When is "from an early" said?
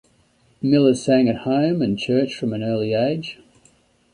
2.33-2.95